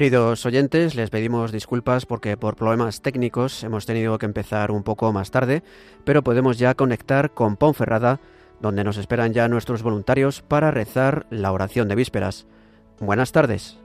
[0.00, 5.12] Queridos oyentes, les pedimos disculpas porque por problemas técnicos hemos tenido que empezar un poco
[5.12, 5.62] más tarde,
[6.06, 8.18] pero podemos ya conectar con Ponferrada,
[8.62, 12.46] donde nos esperan ya nuestros voluntarios para rezar la oración de vísperas.
[12.98, 13.76] Buenas tardes.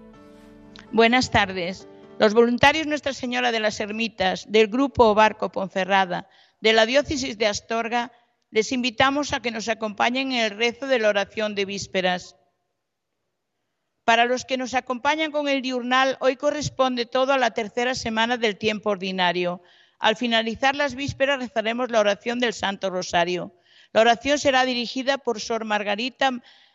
[0.94, 1.86] Buenas tardes.
[2.18, 6.30] Los voluntarios Nuestra Señora de las Ermitas, del Grupo Barco Ponferrada,
[6.62, 8.14] de la Diócesis de Astorga,
[8.52, 12.38] les invitamos a que nos acompañen en el rezo de la oración de vísperas.
[14.06, 18.38] Para los que nos acompañan con el diurnal, hoy corresponde todo a la tercera semana
[18.38, 19.62] del tiempo ordinario.
[19.98, 23.52] Al finalizar las vísperas rezaremos la oración del Santo Rosario.
[23.94, 26.30] La oración será dirigida por Sor Margarita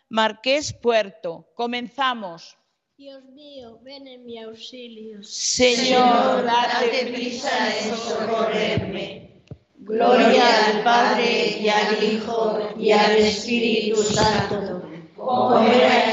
[0.09, 1.47] Marqués Puerto.
[1.55, 2.57] Comenzamos.
[2.97, 5.23] Dios mío, ven en mi auxilio.
[5.23, 7.49] Señor, date prisa
[7.79, 9.41] en socorrerme.
[9.77, 14.83] Gloria al Padre y al Hijo y al Espíritu Santo,
[15.15, 16.10] como era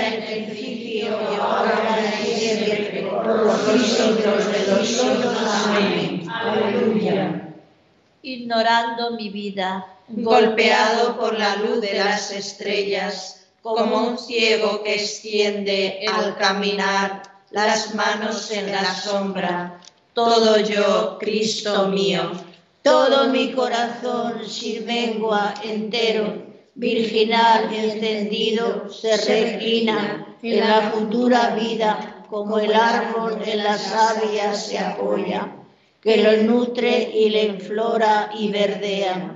[3.73, 5.29] de.
[5.65, 6.27] Amén.
[6.31, 7.55] Aleluya.
[8.23, 16.05] Ignorando mi vida, golpeado por la luz de las estrellas, como un ciego que extiende
[16.13, 19.81] al caminar las manos en la sombra,
[20.15, 22.33] todo yo, Cristo mío
[22.89, 32.18] todo mi corazón sin mengua entero, virginal y encendido, se reclina en la futura vida
[32.29, 35.53] como el árbol en la savia se apoya,
[36.01, 39.35] que lo nutre y le enflora y verdea.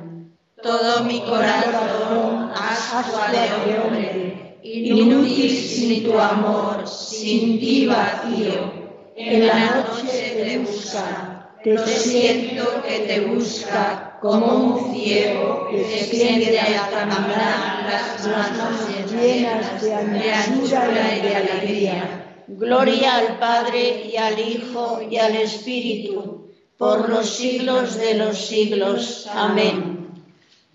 [0.62, 8.72] Todo mi corazón ascua de hombre, inútil sin tu amor, sin ti vacío,
[9.16, 11.32] en la noche te busca
[11.62, 19.80] te siento que te busca como un ciego que siente al caminar las manos llenas
[19.80, 22.21] de anchura y de alegría.
[22.46, 29.28] Gloria al Padre y al Hijo y al Espíritu, por los siglos de los siglos.
[29.32, 30.10] Amén.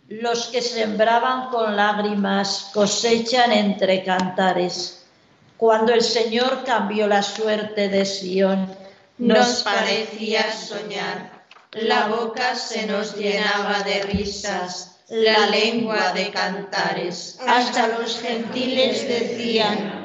[0.07, 5.05] Los que sembraban con lágrimas cosechan entre cantares.
[5.57, 8.73] Cuando el Señor cambió la suerte de Sión,
[9.17, 11.43] nos parecía soñar.
[11.71, 17.39] La boca se nos llenaba de risas, la lengua de cantares.
[17.45, 19.96] Hasta los gentiles decían,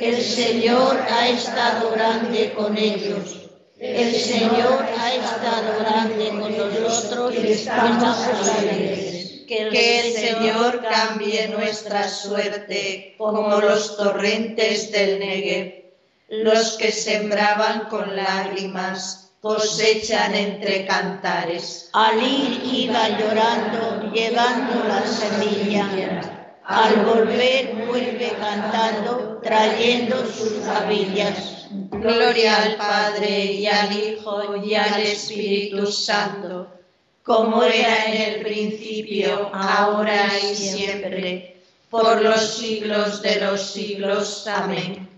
[0.00, 3.48] el Señor ha estado grande con ellos.
[3.78, 8.18] El Señor ha estado grande con nosotros y estamos
[8.58, 9.44] alegres.
[9.48, 15.80] Que el Señor cambie nuestra suerte como los torrentes del Negev
[16.30, 21.90] los que sembraban con lágrimas cosechan entre cantares.
[21.92, 26.39] Al ir iba llorando, llevando la semilla.
[26.70, 31.66] Al volver vuelve cantando, trayendo sus gavillas.
[31.90, 36.68] Gloria al Padre y al Hijo y al Espíritu Santo,
[37.24, 44.46] como era en el principio, ahora y siempre, por los siglos de los siglos.
[44.46, 45.08] Amén.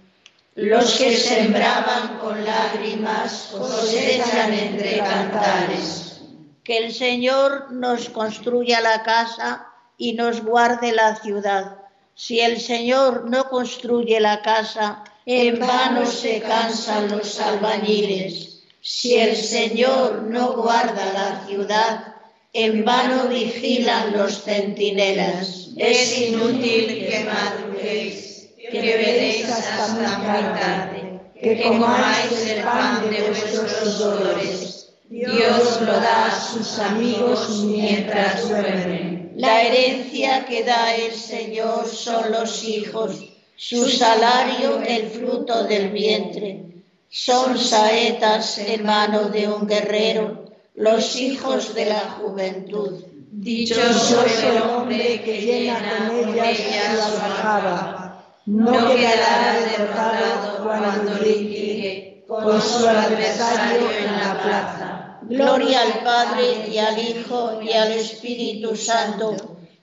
[0.54, 6.22] Los que sembraban con lágrimas cosechan entre cantares.
[6.64, 11.78] Que el Señor nos construya la casa y nos guarde la ciudad.
[12.14, 18.62] Si el Señor no construye la casa, en vano se cansan los albañiles.
[18.80, 22.14] Si el Señor no guarda la ciudad,
[22.52, 25.68] en vano vigilan los centinelas.
[25.76, 28.32] Es inútil que madruguéis
[28.72, 34.88] que veréis hasta muy tarde, que comáis el pan de vuestros dolores.
[35.10, 39.11] Dios lo da a sus amigos mientras duermen.
[39.36, 43.24] La herencia que da el Señor son los hijos,
[43.56, 46.64] su salario el fruto del vientre.
[47.08, 50.44] Son saetas en mano de un guerrero,
[50.74, 53.04] los hijos de la juventud.
[53.30, 58.02] Dichoso el hombre que llena con ellas su aljaba
[58.46, 64.91] no quedará derrotado cuando ligue con su adversario en la plaza.
[65.28, 69.36] Gloria al Padre y al Hijo y al Espíritu Santo,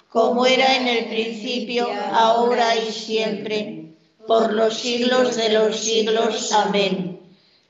[0.10, 3.96] como era en el principio, ahora y siempre,
[4.28, 6.52] por los siglos de los siglos.
[6.52, 7.20] Amén.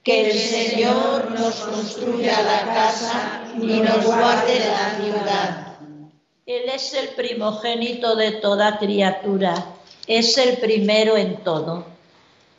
[0.03, 5.77] Que el Señor nos construya la casa y nos guarde la ciudad.
[6.45, 9.75] Él es el primogénito de toda criatura
[10.09, 11.85] es el primero en todo.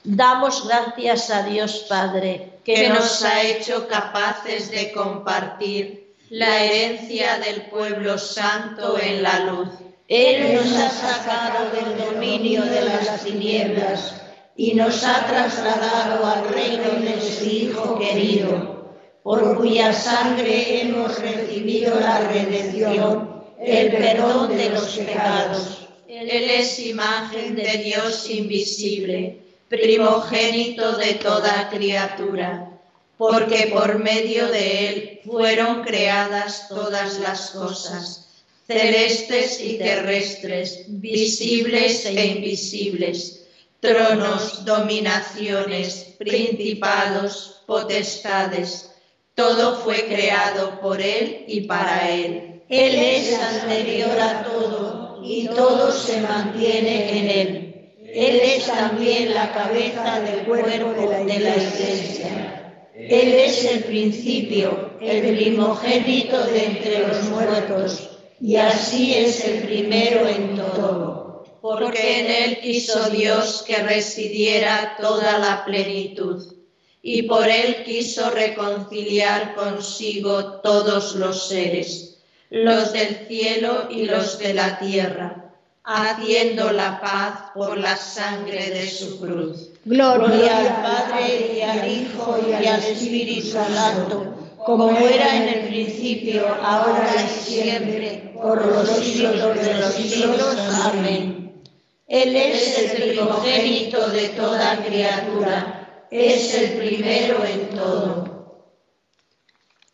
[0.02, 7.67] Damos gracias a Dios Padre, que nos ha hecho capaces de compartir la herencia del
[7.67, 9.69] pueblo santo en la luz.
[10.08, 14.14] Él nos ha sacado del dominio de las tinieblas
[14.56, 22.00] y nos ha trasladado al reino de su Hijo querido, por cuya sangre hemos recibido
[22.00, 25.88] la redención, el perdón de los pecados.
[26.08, 32.69] Él es imagen de Dios invisible, primogénito de toda criatura,
[33.17, 42.26] porque por medio de Él fueron creadas todas las cosas, celestes y terrestres, visibles e
[42.26, 43.40] invisibles
[43.81, 48.90] tronos, dominaciones, principados, potestades.
[49.34, 52.62] Todo fue creado por Él y para Él.
[52.69, 57.69] Él es anterior a todo y todo se mantiene en Él.
[58.12, 62.88] Él es también la cabeza del cuerpo de la iglesia.
[62.94, 68.10] Él es el principio, el primogénito de entre los muertos,
[68.40, 71.20] y así es el primero en todo
[71.60, 76.54] porque en él quiso Dios que residiera toda la plenitud,
[77.02, 84.54] y por él quiso reconciliar consigo todos los seres, los del cielo y los de
[84.54, 85.50] la tierra,
[85.84, 89.70] haciendo la paz por la sangre de su cruz.
[89.84, 94.34] Gloria al Padre y al Hijo y al Espíritu Santo,
[94.64, 100.56] como era en el principio, ahora y siempre, por los siglos de los siglos.
[100.84, 101.62] Amén.
[102.06, 108.56] Él es el primogénito de toda criatura, es el primero en todo.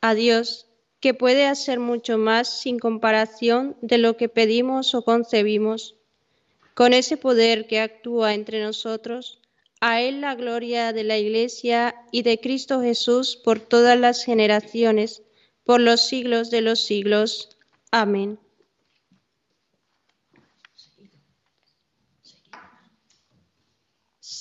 [0.01, 0.67] A Dios,
[1.07, 5.95] que puede hacer mucho más sin comparación de lo que pedimos o concebimos,
[6.75, 9.41] con ese poder que actúa entre nosotros,
[9.81, 15.23] a Él la gloria de la Iglesia y de Cristo Jesús por todas las generaciones,
[15.63, 17.57] por los siglos de los siglos.
[17.93, 18.41] Amén.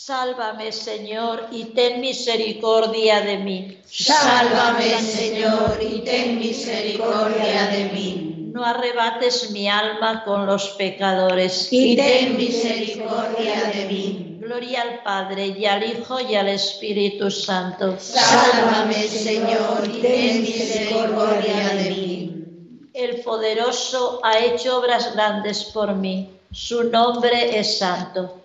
[0.05, 3.79] Sálvame, Señor, y ten misericordia de mí.
[3.87, 8.51] Sálvame, Señor, y ten misericordia de mí.
[8.53, 11.69] No arrebates mi alma con los pecadores.
[11.71, 14.37] Y ten misericordia de mí.
[14.41, 17.95] Gloria al Padre, y al Hijo, y al Espíritu Santo.
[17.97, 22.45] Sálvame, Señor, y ten misericordia de mí.
[22.93, 26.29] El poderoso ha hecho obras grandes por mí.
[26.51, 28.44] Su nombre es santo.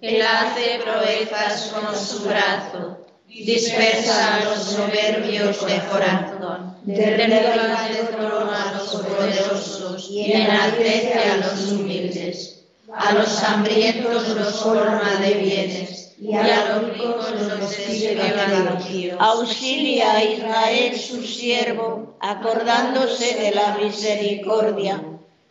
[0.00, 8.48] Él hace proezas con su brazo, dispersa a los soberbios de corazón, derriba de trono
[8.48, 12.64] a los poderosos y enaltece a los humildes.
[12.94, 19.16] A los hambrientos los colma de bienes y a los ricos los desvía vacíos.
[19.18, 25.02] Auxilia a Israel su siervo, acordándose de la misericordia,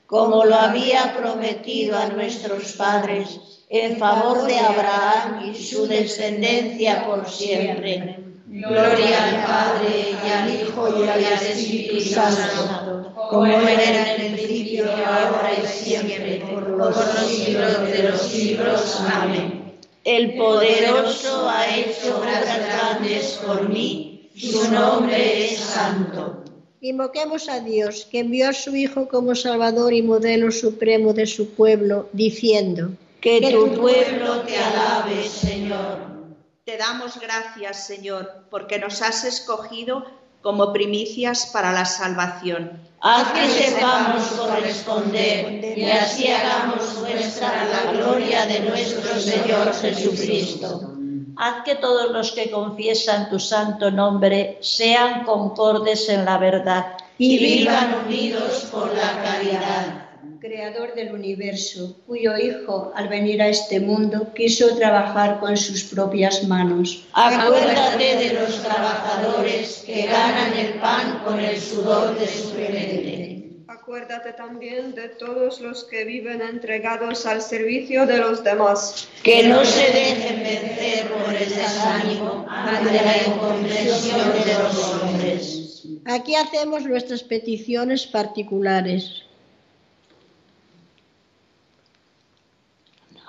[0.06, 7.30] como lo había prometido a nuestros padres en favor de Abraham y su descendencia por
[7.30, 8.24] siempre.
[8.50, 14.86] Gloria al Padre y al Hijo y al Espíritu Santo, como era en el principio,
[14.86, 19.02] ahora y siempre, por los siglos de los siglos.
[19.14, 19.76] Amén.
[20.06, 26.46] El poderoso ha hecho obras grandes por mí, su nombre es santo.
[26.80, 31.50] Invoquemos a Dios, que envió a su Hijo como Salvador y modelo supremo de su
[31.50, 36.18] pueblo, diciendo, que tu pueblo te alabe, Señor.
[36.64, 40.06] Te damos gracias, Señor, porque nos has escogido
[40.42, 42.80] como primicias para la salvación.
[43.02, 50.94] Haz que sepamos corresponder y así hagamos nuestra la gloria de nuestro Señor Jesucristo.
[51.38, 57.38] Haz que todos los que confiesan tu santo nombre sean concordes en la verdad y
[57.38, 60.07] vivan unidos por la caridad
[60.40, 66.44] creador del universo, cuyo Hijo, al venir a este mundo, quiso trabajar con sus propias
[66.48, 67.06] manos.
[67.14, 73.64] Acuérdate de los trabajadores que ganan el pan con el sudor de su frente.
[73.68, 79.08] Acuérdate también de todos los que viven entregados al servicio de los demás.
[79.24, 85.88] Que no se dejen vencer por el desánimo ante la incomprensión de los hombres.
[86.06, 89.27] Aquí hacemos nuestras peticiones particulares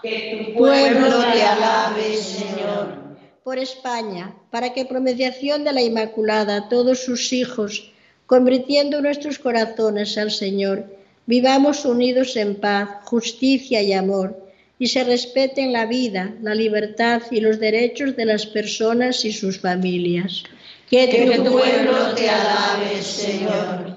[0.02, 2.99] Que tu pueblo te alabe, Señor.
[3.43, 7.90] Por España, para que por mediación de la Inmaculada todos sus hijos,
[8.26, 10.87] convirtiendo nuestros corazones al Señor,
[11.26, 14.37] vivamos unidos en paz, justicia y amor,
[14.78, 19.59] y se respeten la vida, la libertad y los derechos de las personas y sus
[19.59, 20.45] familias.
[20.88, 23.88] Que tu pueblo te alabe, Señor.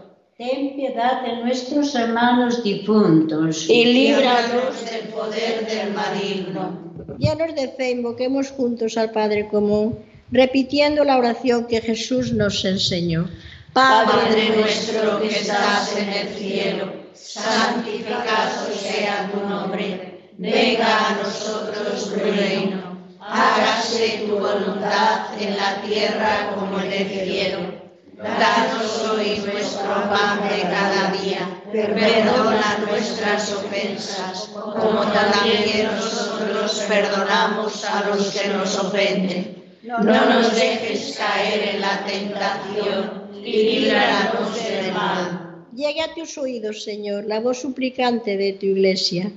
[0.41, 6.79] Ten piedad de nuestros hermanos difuntos y líbranos del poder del maligno.
[7.19, 9.99] Llenos de fe, invoquemos juntos al Padre común,
[10.31, 13.29] repitiendo la oración que Jesús nos enseñó.
[13.73, 20.31] Padre nuestro que estás en el cielo, santificado sea tu nombre.
[20.39, 22.97] Venga a nosotros tu reino.
[23.19, 27.59] Hágase tu voluntad en la tierra como en el cielo.
[28.23, 31.61] Danos hoy nuestro pan de cada día.
[31.71, 39.63] Perdona nuestras ofensas, como también nosotros perdonamos a los que nos ofenden.
[39.81, 45.65] No nos dejes caer en la tentación y líbranos del mal.
[45.75, 49.31] Llegue a tus oídos, Señor, la voz suplicante de tu iglesia,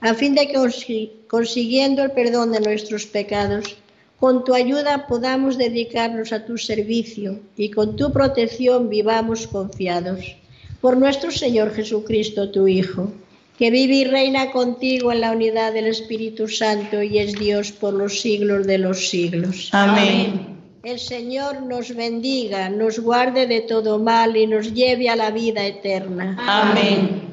[0.00, 3.76] a fin de que consiguiendo el perdón de nuestros pecados,
[4.18, 10.36] con tu ayuda podamos dedicarnos a tu servicio y con tu protección vivamos confiados.
[10.80, 13.12] Por nuestro Señor Jesucristo, tu Hijo,
[13.58, 17.94] que vive y reina contigo en la unidad del Espíritu Santo y es Dios por
[17.94, 19.68] los siglos de los siglos.
[19.72, 20.58] Amén.
[20.84, 25.66] El Señor nos bendiga, nos guarde de todo mal y nos lleve a la vida
[25.66, 26.36] eterna.
[26.38, 27.27] Amén.